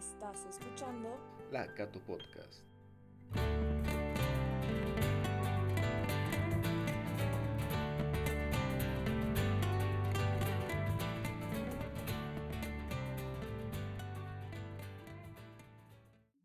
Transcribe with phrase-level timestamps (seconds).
[0.00, 1.10] Estás escuchando
[1.52, 2.62] La Cato Podcast.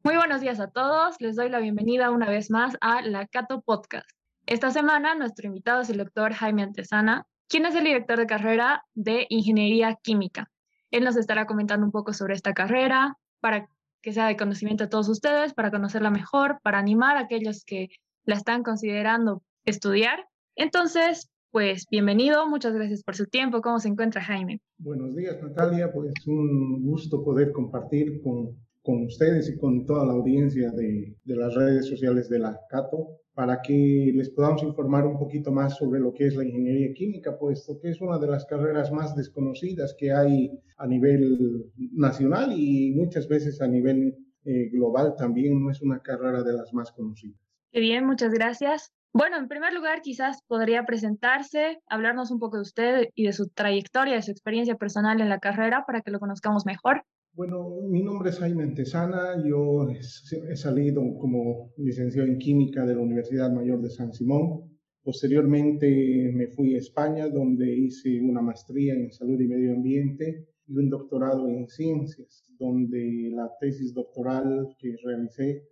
[0.04, 1.16] Muy buenos días a todos.
[1.22, 4.10] Les doy la bienvenida una vez más a La Cato Podcast.
[4.48, 8.84] Esta semana nuestro invitado es el doctor Jaime Antesana, quien es el director de carrera
[8.96, 10.52] de Ingeniería Química.
[10.92, 13.70] Él nos estará comentando un poco sobre esta carrera para
[14.02, 17.90] que sea de conocimiento a todos ustedes, para conocerla mejor, para animar a aquellos que
[18.24, 20.26] la están considerando estudiar.
[20.56, 23.62] Entonces, pues bienvenido, muchas gracias por su tiempo.
[23.62, 24.62] ¿Cómo se encuentra Jaime?
[24.80, 25.94] Buenos días, Natalia.
[25.94, 31.36] Pues un gusto poder compartir con, con ustedes y con toda la audiencia de, de
[31.36, 36.00] las redes sociales de la Cato para que les podamos informar un poquito más sobre
[36.00, 39.94] lo que es la ingeniería química, puesto que es una de las carreras más desconocidas
[40.00, 45.82] que hay a nivel nacional y muchas veces a nivel eh, global también no es
[45.82, 47.40] una carrera de las más conocidas.
[47.72, 48.94] Qué bien, muchas gracias.
[49.12, 53.50] Bueno, en primer lugar, quizás podría presentarse, hablarnos un poco de usted y de su
[53.50, 57.04] trayectoria, de su experiencia personal en la carrera para que lo conozcamos mejor.
[57.36, 63.02] Bueno, mi nombre es Jaime Antesana, yo he salido como licenciado en química de la
[63.02, 64.78] Universidad Mayor de San Simón.
[65.04, 70.78] Posteriormente me fui a España, donde hice una maestría en salud y medio ambiente y
[70.78, 75.68] un doctorado en ciencias, donde la tesis doctoral que realicé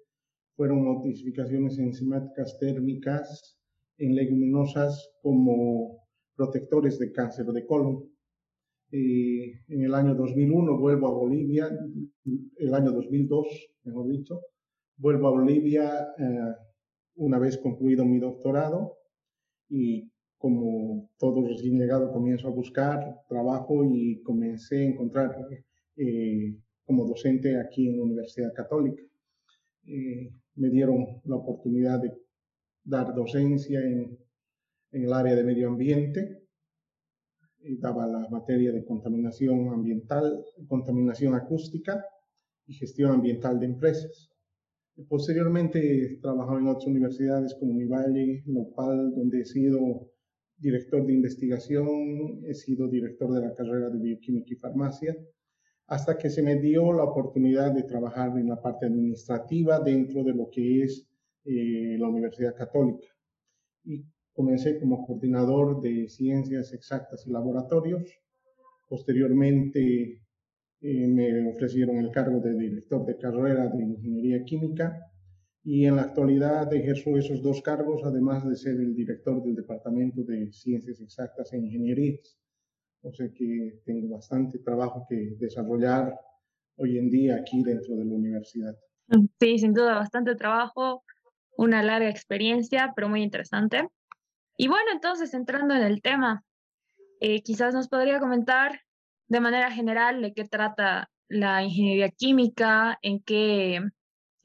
[0.58, 3.58] fueron notificaciones enzimáticas térmicas
[4.00, 6.04] en leguminosas como
[6.36, 8.13] protectores de cáncer de colon.
[8.96, 11.68] Eh, en el año 2001 vuelvo a Bolivia,
[12.58, 13.48] el año 2002,
[13.86, 14.42] mejor dicho,
[14.98, 16.54] vuelvo a Bolivia eh,
[17.16, 19.00] una vez concluido mi doctorado
[19.68, 25.38] y como todo recién llegado comienzo a buscar trabajo y comencé a encontrar
[25.98, 26.56] eh,
[26.86, 29.02] como docente aquí en la Universidad Católica.
[29.86, 32.12] me dieron la oportunidad de
[32.84, 34.20] dar docencia en,
[34.92, 36.43] en el área de medio ambiente
[37.80, 42.06] daba la materia de contaminación ambiental, contaminación acústica
[42.66, 44.30] y gestión ambiental de empresas.
[45.08, 50.12] Posteriormente he trabajado en otras universidades como Univalle, Lopal, donde he sido
[50.58, 55.18] director de investigación, he sido director de la carrera de bioquímica y farmacia,
[55.88, 60.34] hasta que se me dio la oportunidad de trabajar en la parte administrativa dentro de
[60.34, 61.08] lo que es
[61.46, 63.08] eh, la Universidad Católica.
[63.84, 68.04] Y Comencé como coordinador de ciencias exactas y laboratorios.
[68.90, 70.22] Posteriormente
[70.82, 75.00] eh, me ofrecieron el cargo de director de carrera de ingeniería química
[75.64, 80.24] y en la actualidad ejerzo esos dos cargos, además de ser el director del Departamento
[80.24, 82.38] de Ciencias Exactas e Ingenierías.
[83.02, 86.20] O sea que tengo bastante trabajo que desarrollar
[86.76, 88.76] hoy en día aquí dentro de la universidad.
[89.40, 91.04] Sí, sin duda, bastante trabajo,
[91.58, 93.88] una larga experiencia, pero muy interesante.
[94.56, 96.44] Y bueno, entonces entrando en el tema,
[97.20, 98.82] eh, quizás nos podría comentar
[99.28, 103.82] de manera general de qué trata la ingeniería química, en qué,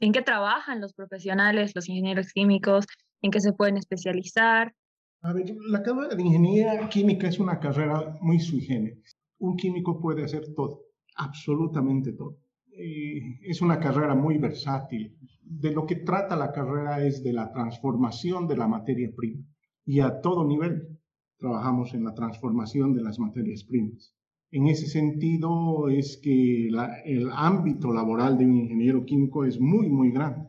[0.00, 2.86] en qué trabajan los profesionales, los ingenieros químicos,
[3.20, 4.74] en qué se pueden especializar.
[5.20, 9.18] A ver, la carrera de ingeniería química es una carrera muy sui generis.
[9.38, 10.84] Un químico puede hacer todo,
[11.16, 12.38] absolutamente todo.
[12.72, 15.18] Eh, es una carrera muy versátil.
[15.42, 19.44] De lo que trata la carrera es de la transformación de la materia prima
[19.88, 20.98] y a todo nivel
[21.38, 24.14] trabajamos en la transformación de las materias primas.
[24.50, 30.10] En ese sentido es que el ámbito laboral de un ingeniero químico es muy, muy
[30.10, 30.46] grande.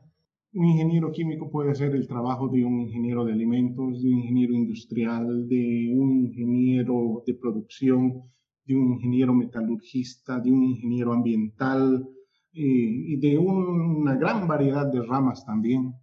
[0.51, 4.53] Un ingeniero químico puede hacer el trabajo de un ingeniero de alimentos, de un ingeniero
[4.53, 8.23] industrial, de un ingeniero de producción,
[8.65, 12.05] de un ingeniero metalurgista, de un ingeniero ambiental
[12.51, 15.93] eh, y de una gran variedad de ramas también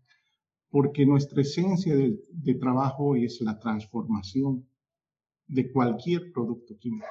[0.70, 4.68] porque nuestra esencia de, trabajo es la transformación
[5.46, 7.06] de cualquier producto químico.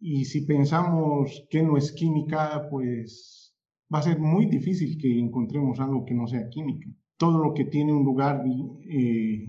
[0.00, 3.54] Y si pensamos que no es química, pues
[3.92, 6.88] va a ser muy difícil que encontremos algo que no sea química.
[7.16, 8.44] Todo lo que tiene un lugar,
[8.88, 9.48] eh,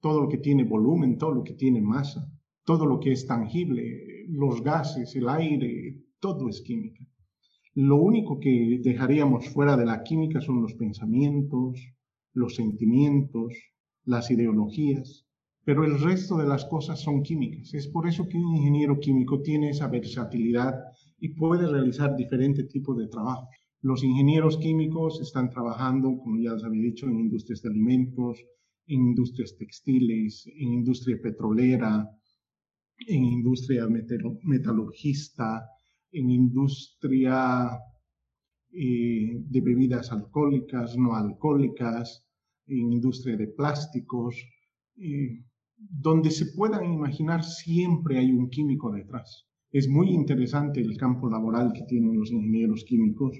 [0.00, 2.30] todo lo que tiene volumen, todo lo que tiene masa,
[2.64, 7.04] todo lo que es tangible, los gases, el aire, todo es química.
[7.74, 11.78] Lo único que dejaríamos fuera de la química son los pensamientos,
[12.34, 13.54] los sentimientos,
[14.04, 15.24] las ideologías,
[15.64, 17.72] pero el resto de las cosas son químicas.
[17.72, 20.74] Es por eso que un ingeniero químico tiene esa versatilidad
[21.18, 23.48] y puede realizar diferentes tipos de trabajo.
[23.80, 28.38] Los ingenieros químicos están trabajando, como ya les había dicho, en industrias de alimentos,
[28.86, 32.08] en industrias textiles, en industria petrolera,
[33.06, 35.66] en industria metalurgista,
[36.12, 37.70] en industria
[38.72, 42.23] eh, de bebidas alcohólicas, no alcohólicas,
[42.66, 44.36] en industria de plásticos,
[44.96, 45.44] eh,
[45.76, 49.46] donde se puedan imaginar siempre hay un químico detrás.
[49.70, 53.38] Es muy interesante el campo laboral que tienen los ingenieros químicos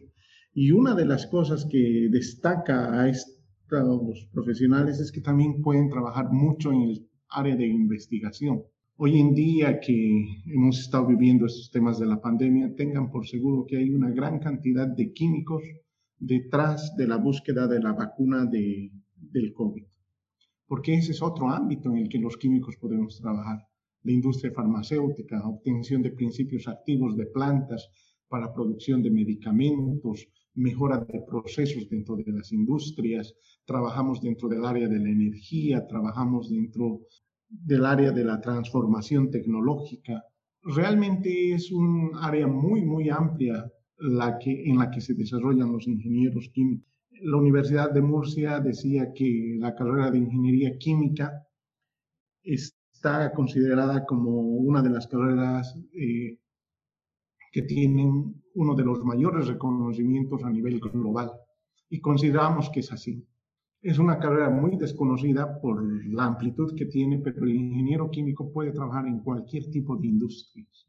[0.53, 6.31] y una de las cosas que destaca a estos profesionales es que también pueden trabajar
[6.31, 8.63] mucho en el área de investigación.
[8.97, 13.65] Hoy en día que hemos estado viviendo estos temas de la pandemia, tengan por seguro
[13.67, 15.63] que hay una gran cantidad de químicos
[16.19, 18.93] detrás de la búsqueda de la vacuna de,
[19.35, 19.85] del COVID.
[20.67, 23.59] Porque ese es otro ámbito en el que los químicos podemos trabajar.
[24.03, 27.91] La industria farmacéutica, obtención de principios activos de plantas
[28.29, 33.35] para producción de medicamentos, mejora de procesos dentro de las industrias,
[33.67, 37.01] trabajamos dentro del área de la energía, trabajamos dentro
[37.49, 40.25] del área de la transformación tecnológica.
[40.63, 45.87] Realmente es un área muy, muy amplia la que, en la que se desarrollan los
[45.87, 46.94] ingenieros químicos.
[47.23, 51.47] La Universidad de Murcia decía que la carrera de ingeniería química
[52.43, 56.39] está considerada como una de las carreras eh,
[57.53, 61.31] que tienen uno de los mayores reconocimientos a nivel global.
[61.89, 63.25] Y consideramos que es así.
[63.81, 68.73] Es una carrera muy desconocida por la amplitud que tiene, pero el ingeniero químico puede
[68.73, 70.87] trabajar en cualquier tipo de industrias.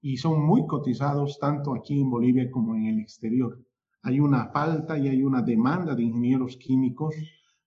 [0.00, 3.62] Y son muy cotizados tanto aquí en Bolivia como en el exterior.
[4.06, 7.12] Hay una falta y hay una demanda de ingenieros químicos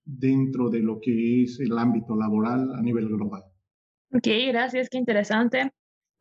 [0.05, 3.43] dentro de lo que es el ámbito laboral a nivel global.
[4.13, 5.69] Ok, gracias, qué interesante.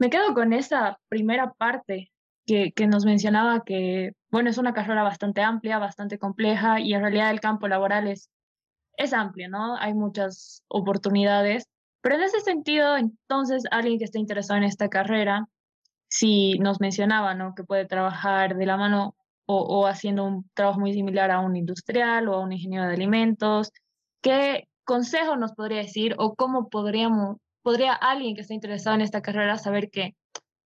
[0.00, 2.10] Me quedo con esa primera parte
[2.46, 7.02] que, que, nos mencionaba que, bueno, es una carrera bastante amplia, bastante compleja y en
[7.02, 8.28] realidad el campo laboral es,
[8.96, 9.76] es amplio, ¿no?
[9.76, 11.68] Hay muchas oportunidades.
[12.02, 15.46] Pero en ese sentido, entonces, alguien que esté interesado en esta carrera,
[16.08, 17.54] si nos mencionaba, ¿no?
[17.54, 19.14] Que puede trabajar de la mano
[19.48, 22.94] o, o haciendo un trabajo muy similar a un industrial o a un ingeniero de
[22.94, 23.72] alimentos,
[24.22, 29.20] ¿qué consejo nos podría decir o cómo podríamos podría alguien que esté interesado en esta
[29.20, 30.14] carrera saber que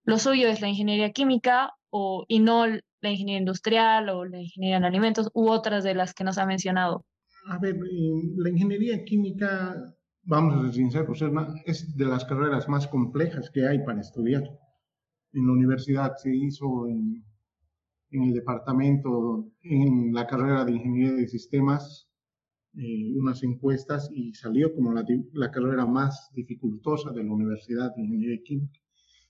[0.05, 4.77] lo suyo es la ingeniería química o, y no la ingeniería industrial o la ingeniería
[4.77, 7.03] en alimentos u otras de las que nos ha mencionado?
[7.47, 7.77] A ver,
[8.37, 9.75] la ingeniería química,
[10.23, 11.21] vamos a ser sinceros,
[11.65, 14.43] es de las carreras más complejas que hay para estudiar.
[15.33, 17.21] En la universidad se hizo en,
[18.13, 22.07] en el departamento, en la carrera de ingeniería de sistemas,
[22.75, 28.03] eh, unas encuestas y salió como la, la, carrera más dificultosa de la Universidad de
[28.03, 28.79] Ingeniería Química.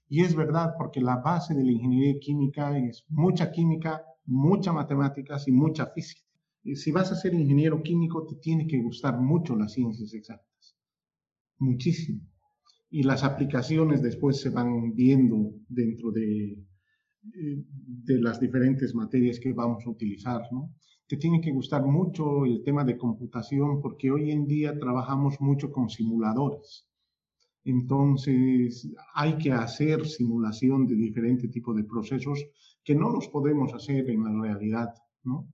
[0.09, 5.47] Y es verdad, porque la base de la ingeniería química es mucha química, mucha matemáticas
[5.47, 6.21] y mucha física.
[6.63, 10.75] Y si vas a ser ingeniero químico, te tiene que gustar mucho las ciencias exactas.
[11.57, 12.21] Muchísimo.
[12.89, 16.63] Y las aplicaciones después se van viendo dentro de,
[17.23, 20.73] de las diferentes materias que vamos a utilizar, ¿no?
[21.07, 25.71] te tiene que gustar mucho el tema de computación porque hoy en día trabajamos mucho
[25.71, 26.87] con simuladores.
[27.65, 32.43] Entonces hay que hacer simulación de diferentes tipos de procesos
[32.83, 34.89] que no los podemos hacer en la realidad,
[35.23, 35.47] ¿no?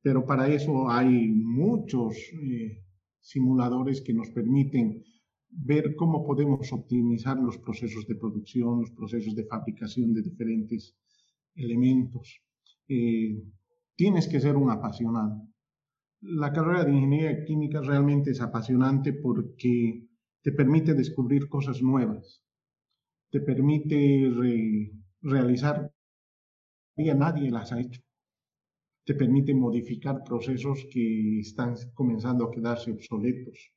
[0.00, 2.82] pero para eso hay muchos eh,
[3.20, 5.04] simuladores que nos permiten
[5.52, 10.96] ver cómo podemos optimizar los procesos de producción, los procesos de fabricación de diferentes
[11.54, 12.40] elementos.
[12.88, 13.42] Eh,
[13.94, 15.46] tienes que ser un apasionado.
[16.22, 20.06] La carrera de ingeniería química realmente es apasionante porque
[20.42, 22.42] te permite descubrir cosas nuevas,
[23.30, 24.30] te permite
[25.20, 25.92] realizar
[26.96, 28.02] que nadie las ha hecho,
[29.04, 33.72] te permite modificar procesos que están comenzando a quedarse obsoletos.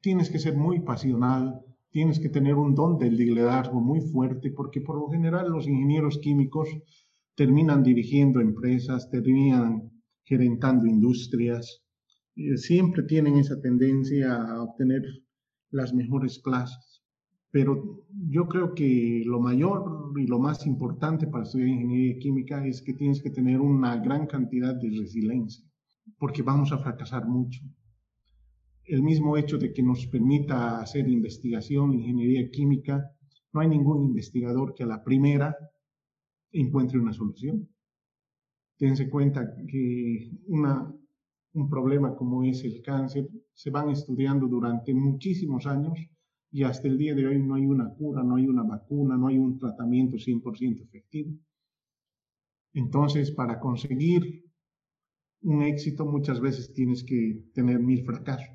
[0.00, 4.80] Tienes que ser muy pasional, tienes que tener un don del liderazgo muy fuerte porque
[4.80, 6.68] por lo general los ingenieros químicos
[7.34, 9.90] terminan dirigiendo empresas, terminan
[10.24, 11.82] gerentando industrias,
[12.56, 15.02] siempre tienen esa tendencia a obtener
[15.70, 17.02] las mejores clases.
[17.50, 22.80] Pero yo creo que lo mayor y lo más importante para estudiar ingeniería química es
[22.80, 25.68] que tienes que tener una gran cantidad de resiliencia,
[26.18, 27.60] porque vamos a fracasar mucho.
[28.84, 33.10] El mismo hecho de que nos permita hacer investigación, ingeniería química,
[33.52, 35.56] no hay ningún investigador que a la primera
[36.52, 37.68] encuentre una solución.
[38.76, 40.30] Tense cuenta que
[41.52, 45.98] un problema como es el cáncer se van estudiando durante muchísimos años
[46.50, 49.28] y hasta el día de hoy no hay una cura, no hay una vacuna, no
[49.28, 51.32] hay un tratamiento 100% efectivo.
[52.72, 54.44] Entonces, para conseguir
[55.42, 58.48] un éxito muchas veces tienes que tener mil fracasos.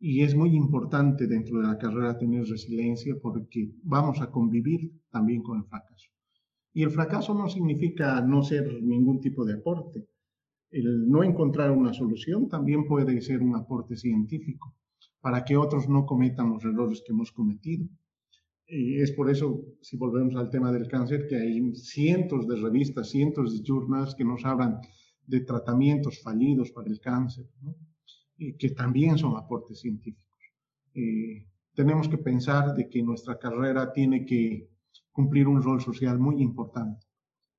[0.00, 5.42] Y es muy importante dentro de la carrera tener resiliencia porque vamos a convivir también
[5.42, 6.08] con el fracaso
[6.72, 10.06] Y el fracaso no significa no ser ningún tipo de aporte.
[10.70, 14.76] El no encontrar una solución también puede ser un aporte científico
[15.20, 17.88] para que otros no cometan los errores que hemos cometido.
[18.66, 23.08] Y es por eso, si volvemos al tema del cáncer, que hay cientos de revistas,
[23.08, 24.78] cientos de journals que nos hablan
[25.26, 27.46] de tratamientos fallidos para el cáncer,
[28.38, 30.24] y que también son aportes científicos.
[30.94, 34.70] Eh, tenemos que pensar de que nuestra carrera tiene que
[35.10, 37.06] cumplir un rol social muy importante.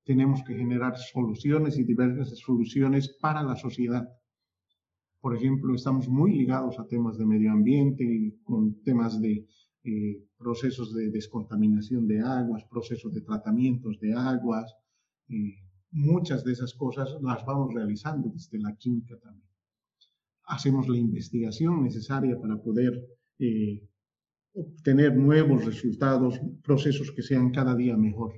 [0.05, 4.09] Tenemos que generar soluciones y diversas soluciones para la sociedad.
[5.19, 9.45] Por ejemplo, estamos muy ligados a temas de medio ambiente, con temas de
[9.83, 14.73] eh, procesos de descontaminación de aguas, procesos de tratamientos de aguas.
[15.91, 19.48] muchas de esas cosas las vamos realizando desde la química también.
[20.49, 22.93] Hacemos la investigación necesaria para poder
[23.39, 23.87] eh,
[24.53, 28.33] obtener nuevos resultados, procesos que sean cada día mejor.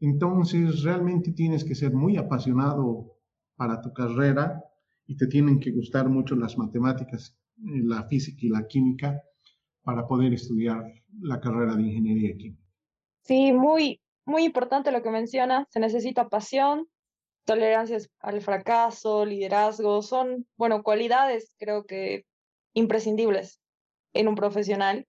[0.00, 3.16] Entonces, realmente tienes que ser muy apasionado
[3.56, 4.62] para tu carrera
[5.06, 9.22] y te tienen que gustar mucho las matemáticas, eh, la física y la química
[9.82, 10.84] para poder estudiar
[11.20, 12.62] la carrera de ingeniería química.
[13.22, 15.66] Sí, muy, muy importante lo que menciona.
[15.70, 16.86] Se necesita pasión,
[17.44, 20.02] tolerancia al fracaso, liderazgo.
[20.02, 22.24] Son, bueno, cualidades creo que
[22.74, 23.60] imprescindibles
[24.12, 25.06] en un profesional.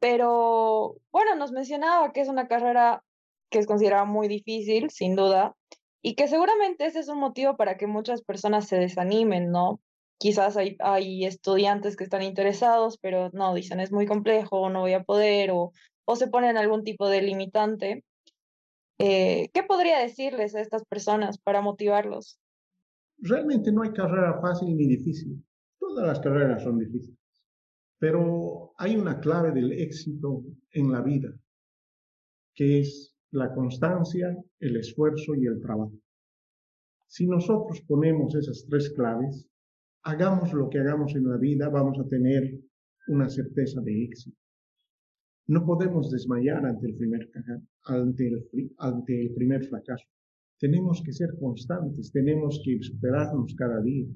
[0.00, 3.02] Pero, bueno, nos mencionaba que es una carrera
[3.50, 5.56] que es considerada muy difícil, sin duda,
[6.02, 9.80] y que seguramente ese es un motivo para que muchas personas se desanimen, ¿no?
[10.18, 14.92] quizás hay, hay estudiantes que están interesados, pero no, dicen es muy complejo, no voy
[14.92, 15.72] a poder, o,
[16.04, 18.04] o se ponen algún tipo de limitante.
[18.98, 22.40] Eh, ¿Qué podría decirles a estas personas para motivarlos?
[23.18, 25.44] Realmente no hay carrera fácil ni difícil.
[25.78, 27.18] Todas las carreras son difíciles.
[27.98, 31.28] Pero hay una clave del éxito en la vida,
[32.54, 35.92] que es la constancia, el esfuerzo y el trabajo.
[37.06, 39.48] Si nosotros ponemos esas tres claves,
[40.02, 42.60] hagamos lo que hagamos en la vida, vamos a tener
[43.08, 44.38] una certeza de éxito.
[45.48, 47.30] No podemos desmayar ante el primer,
[47.84, 50.04] ante el, ante el primer fracaso.
[50.58, 54.06] Tenemos que ser constantes, tenemos que superarnos cada día.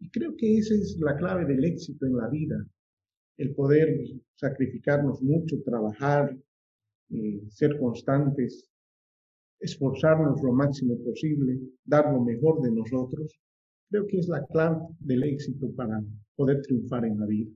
[0.00, 2.64] Y creo que esa es la clave del éxito en la vida,
[3.36, 3.88] el poder
[4.36, 6.36] sacrificarnos mucho, trabajar,
[7.10, 8.68] eh, ser constantes,
[9.58, 13.38] esforzarnos lo máximo posible, dar lo mejor de nosotros
[13.90, 16.02] creo que es la clave del éxito para
[16.36, 17.50] poder triunfar en la vida.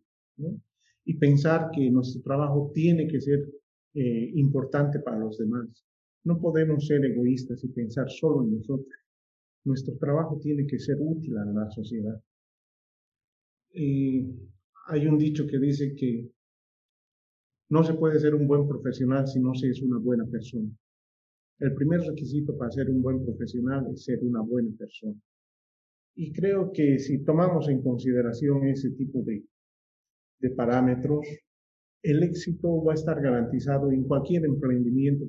[1.05, 3.41] Y pensar que nuestro trabajo tiene que ser
[3.95, 5.69] eh, importante para los demás.
[6.25, 8.95] No podemos ser egoístas y pensar solo en nosotros.
[9.65, 12.21] Nuestro trabajo tiene que ser útil a la sociedad.
[13.75, 16.31] hay un dicho que dice que
[17.71, 20.71] no se puede ser un buen profesional si no se es una buena persona.
[21.59, 25.19] El primer requisito para ser un buen profesional es ser una buena persona.
[26.15, 29.45] Y creo que si tomamos en consideración ese tipo de,
[30.43, 31.27] de parámetros,
[32.03, 35.25] el éxito va a estar garantizado en cualquier emprendimiento.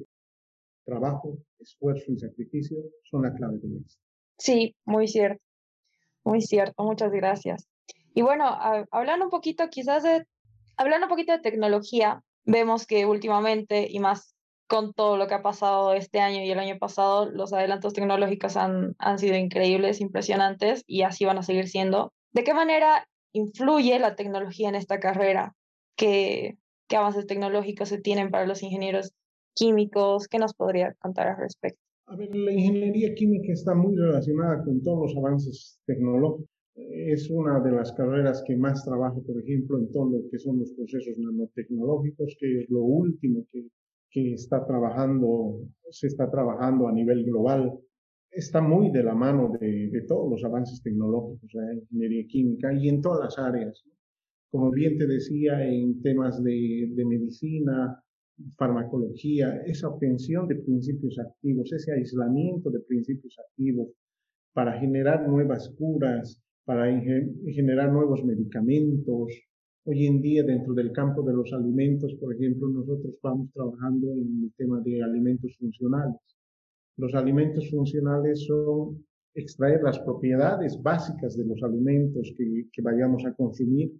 [0.85, 2.77] Trabajo, esfuerzo y sacrificio
[3.09, 4.03] son la clave del éxito.
[4.37, 5.41] Sí, muy cierto.
[6.25, 6.83] Muy cierto.
[6.83, 7.69] Muchas gracias.
[8.15, 8.45] Y bueno,
[8.91, 10.25] hablando un poquito quizás de,
[10.75, 14.35] hablando un poquito de tecnología, vemos que últimamente y más
[14.67, 18.57] con todo lo que ha pasado este año y el año pasado, los adelantos tecnológicos
[18.57, 22.11] han, han sido increíbles, impresionantes y así van a seguir siendo.
[22.31, 25.55] ¿De qué manera influye la tecnología en esta carrera?
[25.97, 26.57] ¿Qué,
[26.95, 29.13] avances tecnológicos se tienen para los ingenieros
[29.55, 30.27] químicos?
[30.27, 31.79] ¿Qué nos podría contar al respecto?
[32.05, 36.47] A ver, la ingeniería química está muy relacionada con todos los avances tecnológicos.
[36.75, 40.59] Es una de las carreras que más trabaja, por ejemplo, en todo lo que son
[40.59, 43.67] los procesos nanotecnológicos, que es lo último que
[44.13, 45.59] que está trabajando,
[45.89, 47.73] se está trabajando a nivel global,
[48.33, 53.01] está muy de la mano de, todos los avances tecnológicos, la ingeniería química y en
[53.01, 53.83] todas las áreas.
[54.51, 58.03] Como bien te decía, en temas de, de medicina,
[58.57, 63.89] farmacología, esa obtención de principios activos, ese aislamiento de principios activos
[64.53, 66.85] para generar nuevas curas, para
[67.45, 69.27] generar nuevos medicamentos,
[69.85, 74.43] Hoy en día, dentro del campo de los alimentos, por ejemplo, nosotros vamos trabajando en
[74.45, 76.15] el tema de alimentos funcionales.
[76.97, 83.33] Los alimentos funcionales son extraer las propiedades básicas de los alimentos que, que vayamos a
[83.33, 83.91] consumir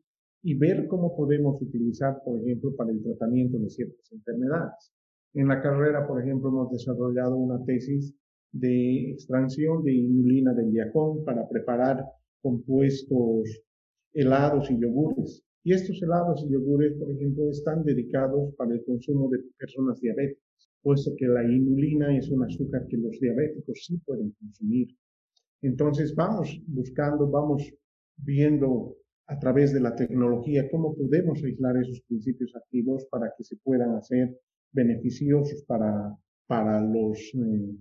[0.44, 4.92] y ver cómo podemos utilizar, por ejemplo, para el tratamiento de ciertas enfermedades.
[5.34, 8.14] En la carrera, por ejemplo, hemos desarrollado una tesis
[8.52, 12.06] de extracción de inulina del yacón para preparar
[12.42, 13.64] compuestos
[14.14, 15.44] helados y yogures.
[15.64, 20.43] Y estos helados y yogures, por ejemplo, están dedicados para el consumo de personas diabéticas.
[20.84, 24.90] Puesto que la inulina es un azúcar que los diabéticos sí pueden consumir.
[25.62, 27.74] Entonces vamos buscando, vamos
[28.18, 28.98] viendo
[29.28, 33.96] a través de la tecnología cómo podemos aislar esos principios activos para que se puedan
[33.96, 34.38] hacer
[34.74, 36.16] beneficiosos para,
[36.48, 37.76] para, los, eh,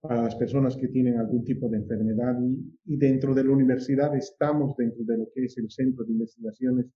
[0.00, 2.38] para las personas que tienen algún tipo de enfermedad.
[2.40, 6.12] Y, y, dentro de la universidad estamos dentro de lo que es el Centro de
[6.12, 6.86] Investigaciones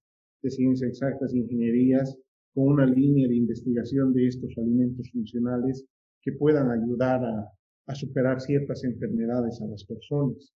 [0.43, 2.17] de Ciencias Exactas e Ingenierías
[2.59, 5.87] con una línea de investigación de estos alimentos funcionales
[6.21, 10.53] que puedan ayudar a, superar ciertas enfermedades a las personas.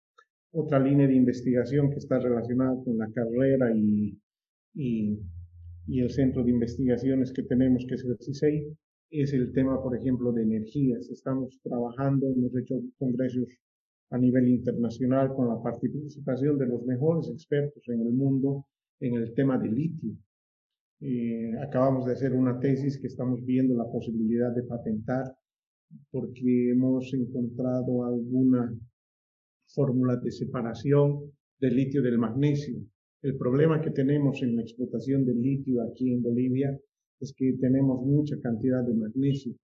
[0.50, 4.18] Otra línea de investigación que está relacionada con la carrera y,
[4.75, 8.76] el centro de investigaciones que tenemos, que es el CISEI,
[9.11, 11.09] es el tema, por ejemplo, de energías.
[11.09, 13.47] Estamos trabajando, hemos hecho congresos
[14.11, 18.66] a nivel internacional con la participación de los mejores expertos en el mundo
[18.99, 20.16] en el tema de litio.
[21.04, 25.37] Eh, acabamos de hacer una tesis que estamos viendo la posibilidad de patentar
[26.12, 28.73] porque hemos encontrado alguna
[29.66, 32.87] fórmula de separación del litio del magnesio.
[33.21, 36.78] El problema que tenemos en la explotación del litio aquí en Bolivia
[37.18, 39.56] es que tenemos mucha cantidad de magnesio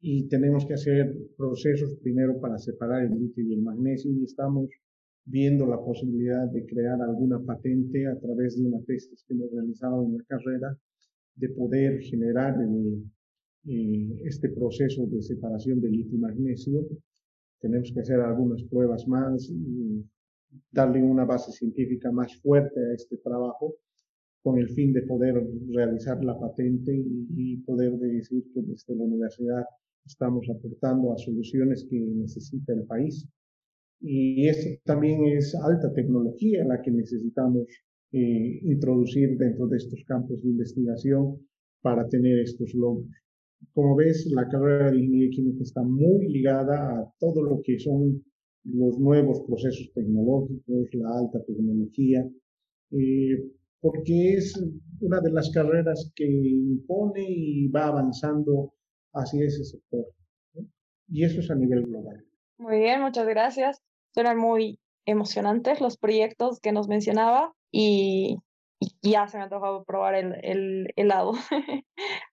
[0.00, 4.68] y tenemos que hacer procesos primero para separar el litio y el magnesio y estamos
[5.24, 10.04] viendo la posibilidad de crear alguna patente a través de una tesis que hemos realizado
[10.04, 10.76] en la carrera
[11.36, 13.04] de poder generar el,
[13.68, 16.84] eh, este proceso de separación de litio magnesio.
[17.60, 20.04] Tenemos que hacer algunas pruebas más y
[20.70, 23.76] darle una base científica más fuerte a este trabajo
[24.42, 29.04] con el fin de poder realizar la patente y, y poder decir que desde la
[29.04, 29.64] universidad
[30.04, 33.28] estamos aportando a soluciones que necesita el país.
[34.02, 37.66] Y eso también es alta tecnología la que necesitamos
[38.12, 41.38] eh, introducir dentro de estos campos de investigación
[41.82, 43.06] para tener estos logros.
[43.74, 48.24] Como ves, la carrera de ingeniería química está muy ligada a todo lo que son
[48.64, 52.28] los nuevos procesos tecnológicos, la alta tecnología,
[52.90, 54.60] eh, porque es
[55.00, 58.72] una de las carreras que impone y va avanzando
[59.14, 60.06] hacia ese sector.
[61.08, 62.24] Y eso es a nivel global.
[62.58, 63.82] Muy bien, muchas gracias.
[64.14, 68.38] Eran muy emocionantes los proyectos que nos mencionaba y,
[69.00, 71.32] ya se me ha tocado probar el, el helado.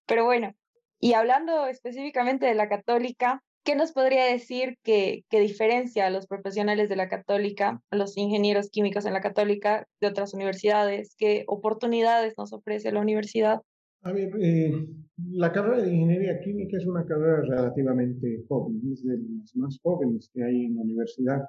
[0.08, 0.54] Pero bueno,
[1.00, 6.28] y hablando específicamente de la católica, ¿qué nos podría decir que, que, diferencia a los
[6.28, 11.16] profesionales de la católica, a los ingenieros químicos en la católica de otras universidades?
[11.18, 13.62] ¿Qué oportunidades nos ofrece la universidad?
[14.02, 14.88] A ver, eh,
[15.32, 20.30] la carrera de ingeniería química es una carrera relativamente joven, es de las más jóvenes
[20.34, 21.42] que hay en la universidad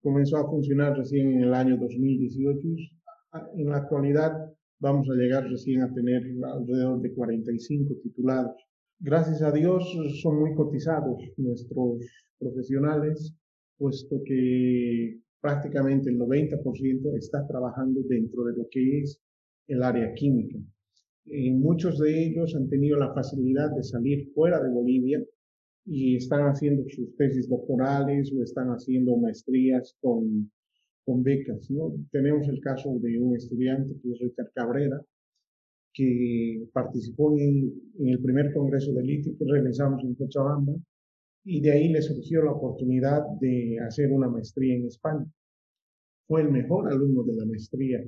[0.00, 2.60] comenzó a funcionar recién en el año 2018.
[3.56, 4.32] En la actualidad
[4.78, 8.54] vamos a llegar recién a tener alrededor de 45 titulados.
[9.00, 9.84] Gracias a Dios
[10.22, 12.06] son muy cotizados nuestros
[12.38, 13.34] profesionales,
[13.76, 19.20] puesto que prácticamente el 90% está trabajando dentro de lo que es
[19.66, 20.58] el área química.
[21.26, 25.24] Y muchos de ellos han tenido la facilidad de salir fuera de Bolivia
[25.86, 30.50] y están haciendo sus tesis doctorales o están haciendo maestrías con,
[31.04, 31.70] con becas.
[31.70, 31.94] ¿no?
[32.10, 35.00] Tenemos el caso de un estudiante que es Richard Cabrera,
[35.92, 40.74] que participó en, en el primer congreso de litio que realizamos en Cochabamba
[41.44, 45.26] y de ahí le surgió la oportunidad de hacer una maestría en España.
[46.26, 48.02] Fue el mejor alumno de la maestría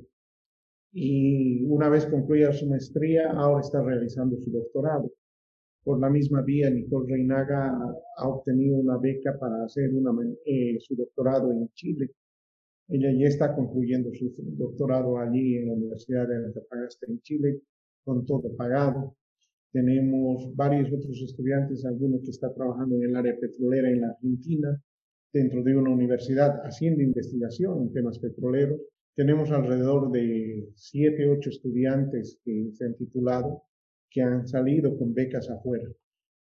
[0.91, 5.11] y una vez concluida su maestría, ahora está realizando su doctorado.
[5.87, 7.71] Por la misma vía, Nicole Reinaga
[8.17, 10.11] ha obtenido una beca para hacer una,
[10.45, 12.11] eh, su doctorado en Chile.
[12.89, 17.61] Ella ya está concluyendo su doctorado allí en la Universidad de Antofagasta en Chile,
[18.03, 19.15] con todo pagado.
[19.71, 24.83] Tenemos varios otros estudiantes, algunos que están trabajando en el área petrolera en la Argentina,
[25.31, 28.81] dentro de una universidad haciendo investigación en temas petroleros.
[29.15, 33.63] Tenemos alrededor de siete, ocho estudiantes que se han titulado
[34.09, 35.87] que han salido con becas afuera.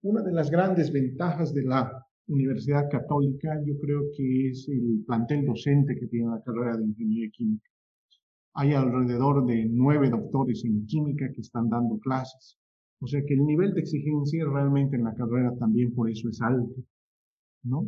[0.03, 5.47] Una de las grandes ventajas de la Universidad Católica yo creo que es el plantel
[5.47, 7.71] docente que tiene la carrera de Ingeniería Química.
[8.55, 12.57] Hay alrededor de nueve doctores en química que están dando clases.
[13.01, 16.41] O sea que el nivel de exigencia realmente en la carrera también por eso es
[16.41, 16.75] alto,
[17.65, 17.87] ¿no?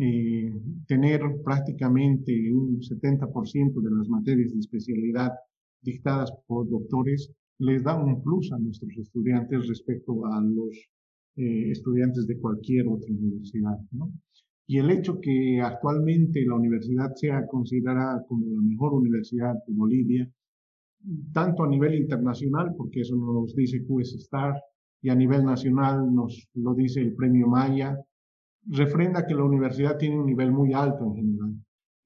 [0.00, 0.52] Eh,
[0.88, 5.32] tener prácticamente un 70% de las materias de especialidad
[5.82, 10.76] dictadas por doctores les da un plus a nuestros estudiantes respecto a los
[11.36, 13.78] eh, estudiantes de cualquier otra universidad.
[13.92, 14.12] ¿no?
[14.66, 20.30] Y el hecho que actualmente la universidad sea considerada como la mejor universidad de Bolivia,
[21.32, 24.54] tanto a nivel internacional, porque eso nos dice QS Star,
[25.02, 27.96] y a nivel nacional nos lo dice el premio Maya,
[28.66, 31.54] refrenda que la universidad tiene un nivel muy alto en general.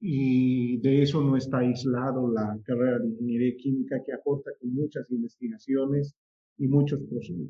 [0.03, 5.09] Y de eso no está aislado la carrera de ingeniería química que aporta con muchas
[5.11, 6.15] investigaciones
[6.57, 6.99] y muchos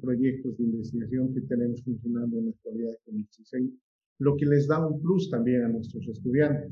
[0.01, 3.73] proyectos de investigación que tenemos funcionando en la actualidad con el CISEI,
[4.19, 6.71] lo que les da un plus también a nuestros estudiantes.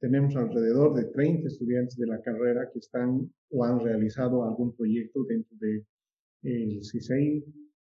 [0.00, 5.22] Tenemos alrededor de 30 estudiantes de la carrera que están o han realizado algún proyecto
[5.24, 5.84] dentro del
[6.42, 7.44] de, CISEI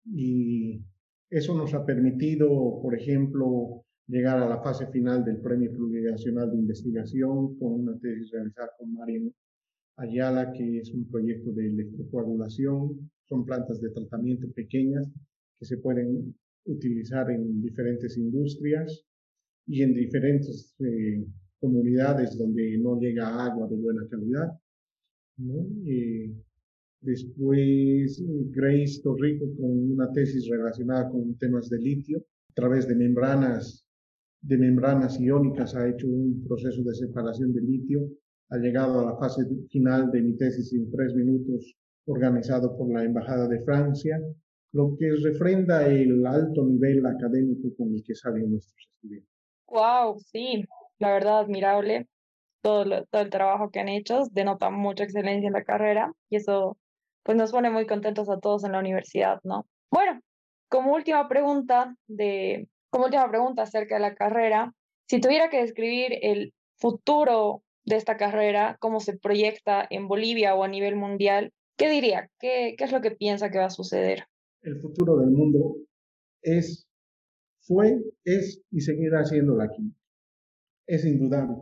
[0.04, 0.82] y
[1.30, 2.48] eso nos ha permitido,
[2.82, 8.30] por ejemplo, llegar a la fase final del Premio Plurinacional de Investigación con una tesis
[8.32, 9.32] realizada con Marian
[9.96, 13.10] Ayala, que es un proyecto de electrocoagulación.
[13.28, 15.08] Son plantas de tratamiento pequeñas
[15.58, 16.34] que se pueden
[16.64, 19.04] utilizar en diferentes industrias
[19.66, 21.24] y en diferentes eh,
[21.60, 24.48] comunidades donde no llega agua de buena calidad.
[25.38, 25.66] ¿no?
[25.86, 26.34] Eh,
[27.00, 33.86] después, Grace Torrico con una tesis relacionada con temas de litio a través de membranas
[34.42, 38.00] de membranas iónicas ha hecho un proceso de separación de litio,
[38.50, 41.74] ha llegado a la fase final de mi tesis en tres minutos
[42.06, 44.20] organizado por la Embajada de Francia,
[44.72, 49.30] lo que refrenda el alto nivel académico con el que salen nuestros estudiantes.
[49.68, 50.64] Wow, sí,
[50.98, 52.08] la verdad admirable
[52.62, 56.76] todo, todo el trabajo que han hecho, denota mucha excelencia en la carrera y eso
[57.22, 59.66] pues nos pone muy contentos a todos en la universidad, ¿no?
[59.90, 60.20] Bueno,
[60.68, 64.74] como última pregunta de como última pregunta acerca de la carrera,
[65.08, 70.62] si tuviera que describir el futuro de esta carrera, cómo se proyecta en Bolivia o
[70.62, 72.30] a nivel mundial, ¿qué diría?
[72.38, 74.24] ¿Qué, qué es lo que piensa que va a suceder?
[74.60, 75.76] El futuro del mundo
[76.42, 76.86] es,
[77.62, 79.98] fue, es y seguirá siendo la química.
[80.86, 81.56] Es indudable.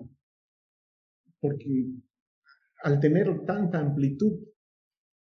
[1.40, 1.86] Porque
[2.82, 4.32] al tener tanta amplitud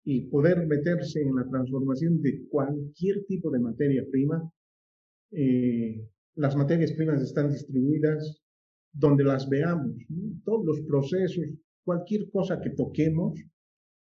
[0.03, 4.53] y poder meterse en la transformación de cualquier tipo de materia prima,
[5.37, 8.43] eh, las materias primas están distribuidas
[8.93, 9.97] donde las veamos,
[10.45, 11.45] todos los procesos,
[11.85, 13.41] cualquier cosa que toquemos,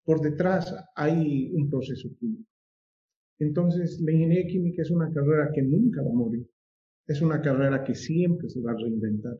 [0.05, 2.49] por detrás hay un proceso químico.
[3.39, 6.47] Entonces, la ingeniería química es una carrera que nunca va a morir,
[7.07, 9.39] es una carrera que siempre se va a reinventar,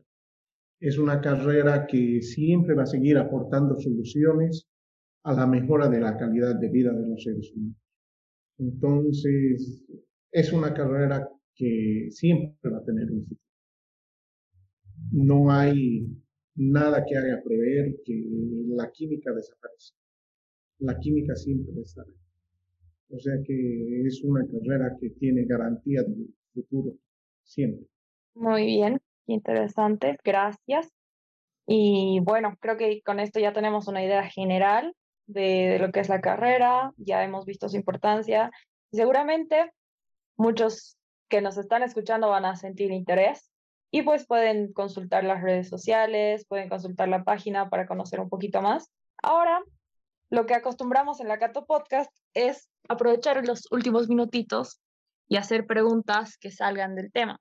[0.79, 4.67] es una carrera que siempre va a seguir aportando soluciones
[5.23, 7.77] a la mejora de la calidad de vida de los seres humanos.
[8.57, 9.83] Entonces,
[10.31, 13.41] es una carrera que siempre va a tener un futuro.
[15.11, 16.07] No hay
[16.55, 18.23] nada que haga prever que
[18.67, 19.97] la química desaparezca.
[20.79, 22.11] La química siempre estará.
[23.09, 26.95] O sea que es una carrera que tiene garantía de futuro,
[27.43, 27.85] siempre.
[28.33, 30.89] Muy bien, interesante, gracias.
[31.67, 34.93] Y bueno, creo que con esto ya tenemos una idea general
[35.27, 38.49] de, de, lo que es la carrera, ya hemos visto su importancia
[38.91, 39.71] seguramente
[40.37, 40.97] muchos
[41.31, 43.49] que nos están escuchando van a sentir interés
[43.89, 48.61] y pues pueden consultar las redes sociales, pueden consultar la página para conocer un poquito
[48.61, 48.91] más.
[49.23, 49.63] Ahora,
[50.29, 54.81] lo que acostumbramos en la Cato Podcast es aprovechar los últimos minutitos
[55.29, 57.39] y hacer preguntas que salgan del tema.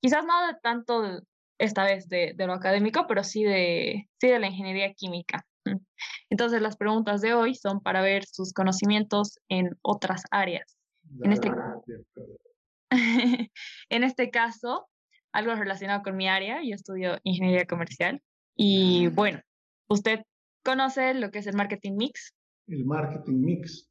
[0.00, 1.20] Quizás no de tanto
[1.58, 5.46] esta vez de, de lo académico, pero sí de, sí de la ingeniería química.
[6.30, 10.76] Entonces, las preguntas de hoy son para ver sus conocimientos en otras áreas.
[11.22, 11.50] En este,
[13.90, 14.88] en este caso,
[15.32, 18.22] algo relacionado con mi área, yo estudio ingeniería comercial
[18.56, 19.40] y bueno,
[19.88, 20.20] usted
[20.64, 22.34] conoce lo que es el marketing mix.
[22.66, 23.88] El marketing mix.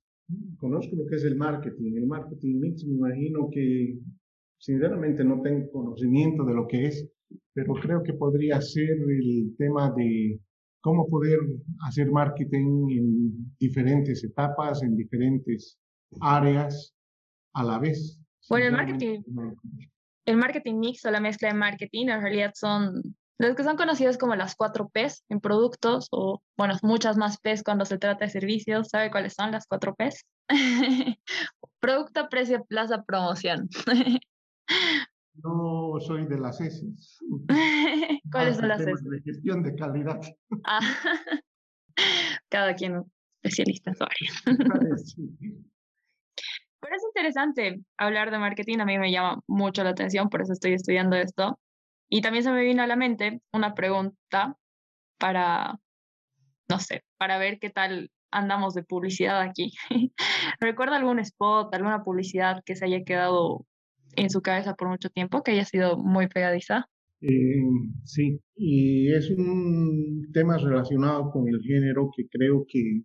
[0.57, 1.95] Conozco lo que es el marketing.
[1.95, 3.97] El marketing mix me imagino que
[4.59, 7.07] sinceramente no tengo conocimiento de lo que es,
[7.53, 10.39] pero creo que podría ser el tema de
[10.81, 11.39] cómo poder
[11.87, 15.77] hacer marketing en diferentes etapas, en diferentes
[16.21, 16.93] áreas
[17.53, 18.19] a la vez.
[18.49, 19.21] Bueno, el marketing,
[20.25, 23.01] el marketing mix o la mezcla de marketing en realidad son
[23.39, 27.61] los que son conocidos como las cuatro Ps en productos o, bueno, muchas más Ps
[27.63, 28.89] cuando se trata de servicios.
[28.89, 30.25] ¿Sabe cuáles son las cuatro Ps?
[31.79, 33.69] Producto, precio, plaza, promoción.
[35.35, 36.83] no soy de las S.
[38.31, 38.91] ¿Cuáles son las S?
[39.07, 40.19] De gestión de calidad.
[40.63, 40.79] Ah,
[42.49, 43.03] cada quien
[43.43, 44.31] especialista en su área.
[47.17, 51.15] Interesante hablar de marketing, a mí me llama mucho la atención, por eso estoy estudiando
[51.15, 51.59] esto.
[52.09, 54.55] Y también se me vino a la mente una pregunta
[55.17, 55.79] para,
[56.69, 59.73] no sé, para ver qué tal andamos de publicidad aquí.
[60.59, 63.65] ¿Recuerda algún spot, alguna publicidad que se haya quedado
[64.15, 66.87] en su cabeza por mucho tiempo, que haya sido muy pegadiza?
[67.21, 67.63] Eh,
[68.03, 73.01] sí, y es un tema relacionado con el género que creo que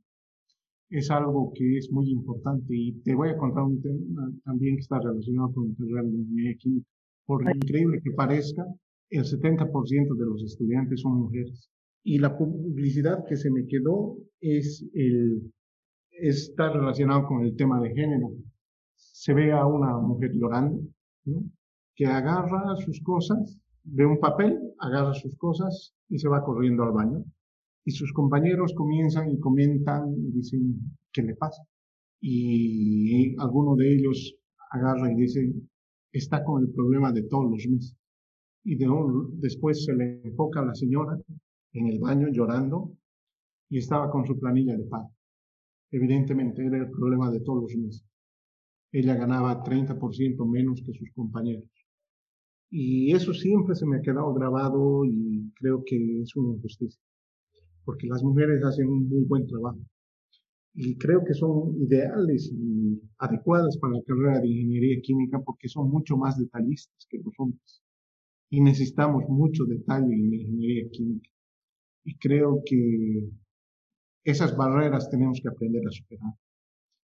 [0.93, 4.83] es algo que es muy importante y te voy a contar un tema también que
[4.83, 6.87] está relacionado con la ingeniería química.
[7.25, 8.63] Por increíble que parezca,
[9.09, 11.71] el 70% de los estudiantes son mujeres.
[12.05, 15.51] Y la publicidad que se me quedó es el,
[16.11, 18.31] está relacionado con el tema de género.
[18.95, 20.79] Se ve a una mujer llorando,
[21.25, 21.43] ¿no?
[21.95, 26.93] que agarra sus cosas, ve un papel, agarra sus cosas y se va corriendo al
[26.93, 27.25] baño.
[27.85, 31.63] Y sus compañeros comienzan y comentan y dicen, ¿qué le pasa?
[32.21, 34.35] Y alguno de ellos
[34.71, 35.53] agarra y dice,
[36.13, 37.97] está con el problema de todos los meses.
[38.65, 38.87] Y de
[39.39, 41.19] después se le enfoca a la señora
[41.73, 42.93] en el baño llorando
[43.69, 45.13] y estaba con su planilla de pago.
[45.91, 48.05] Evidentemente era el problema de todos los meses.
[48.93, 51.65] Ella ganaba 30% menos que sus compañeros.
[52.71, 57.03] Y eso siempre se me ha quedado grabado y creo que es una injusticia,
[57.85, 59.81] porque las mujeres hacen un muy buen trabajo.
[60.75, 65.91] Y creo que son ideales y adecuadas para la carrera de ingeniería química porque son
[65.91, 67.83] mucho más detallistas que los hombres.
[68.51, 71.31] Y necesitamos mucho detalle en la ingeniería química.
[72.05, 73.31] Y creo que
[74.25, 76.33] esas barreras tenemos que aprender a superar.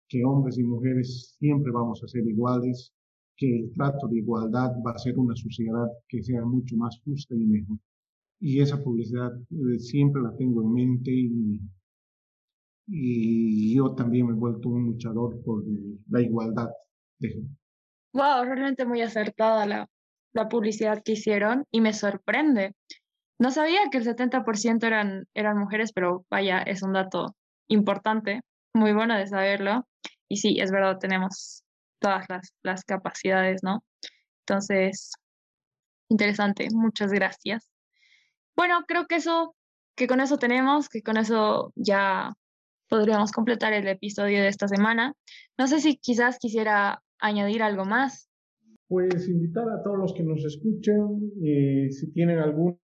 [0.08, 2.94] Que hombres y mujeres siempre vamos a ser iguales,
[3.36, 7.36] que el trato de igualdad va a ser una sociedad que sea mucho más justa
[7.36, 7.78] y mejor.
[8.40, 11.60] Y esa publicidad eh, siempre la tengo en mente y,
[12.88, 15.64] y yo también me he vuelto un luchador por
[16.10, 16.70] la igualdad
[17.20, 17.44] de
[18.14, 19.90] Wow, realmente muy acertada la,
[20.34, 22.74] la publicidad que hicieron y me sorprende.
[23.40, 27.36] No sabía que el 70% eran, eran mujeres, pero vaya, es un dato
[27.68, 28.42] importante,
[28.74, 29.88] muy bueno de saberlo.
[30.28, 31.64] Y sí, es verdad, tenemos
[32.00, 33.84] todas las, las capacidades, ¿no?
[34.42, 35.12] Entonces,
[36.10, 37.70] interesante, muchas gracias.
[38.58, 39.56] Bueno, creo que eso,
[39.96, 42.34] que con eso tenemos, que con eso ya
[42.90, 45.14] podríamos completar el episodio de esta semana.
[45.60, 48.28] No sé si quizás quisiera añadir algo más.
[48.88, 52.80] Pues invitar a todos los que nos escuchen, eh, si tienen algún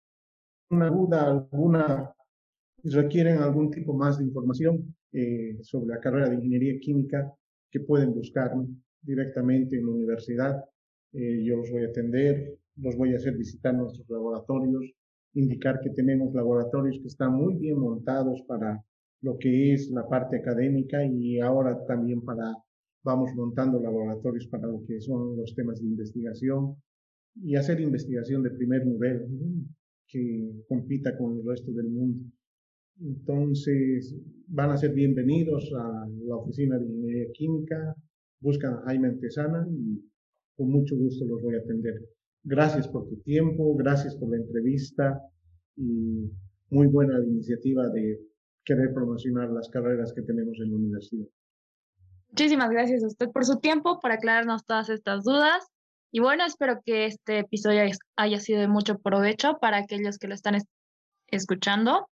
[0.71, 2.13] una duda, alguna,
[2.83, 7.31] requieren algún tipo más de información eh, sobre la carrera de ingeniería química,
[7.71, 8.67] que pueden buscarme
[9.01, 10.63] directamente en la universidad.
[11.13, 14.93] Eh, yo los voy a atender, los voy a hacer visitar nuestros laboratorios,
[15.33, 18.83] indicar que tenemos laboratorios que están muy bien montados para
[19.21, 22.55] lo que es la parte académica y ahora también para,
[23.03, 26.75] vamos montando laboratorios para lo que son los temas de investigación
[27.35, 29.27] y hacer investigación de primer nivel
[30.07, 32.25] que compita con el resto del mundo.
[33.01, 34.15] Entonces,
[34.47, 37.95] van a ser bienvenidos a la oficina de ingeniería química,
[38.41, 40.01] buscan a Jaime Antesana y
[40.57, 42.18] con mucho gusto los voy a atender.
[42.43, 45.21] Gracias por tu tiempo, gracias por la entrevista
[45.75, 46.31] y
[46.69, 48.19] muy buena la iniciativa de
[48.63, 51.27] querer promocionar las carreras que tenemos en la universidad.
[52.29, 55.67] Muchísimas gracias a usted por su tiempo, para aclararnos todas estas dudas
[56.11, 57.81] y bueno, espero que este episodio
[58.15, 60.57] haya sido de mucho provecho para aquellos que lo están
[61.27, 62.07] escuchando.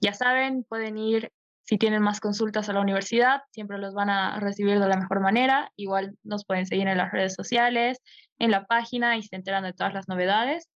[0.00, 1.30] Ya saben, pueden ir
[1.68, 5.20] si tienen más consultas a la universidad, siempre los van a recibir de la mejor
[5.20, 5.70] manera.
[5.76, 7.98] Igual nos pueden seguir en las redes sociales,
[8.38, 10.70] en la página y se enteran de todas las novedades.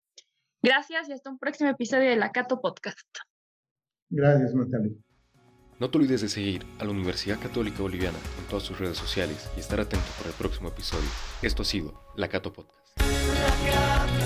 [0.64, 3.08] Gracias y hasta un próximo episodio de la Cato Podcast.
[4.10, 4.94] Gracias, Natalia.
[5.80, 9.48] No te olvides de seguir a la Universidad Católica Boliviana en todas sus redes sociales
[9.56, 11.08] y estar atento para el próximo episodio.
[11.44, 14.19] Esto ha sido La Cato Podcast.